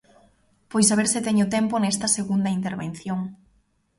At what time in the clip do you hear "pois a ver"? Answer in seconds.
0.71-1.07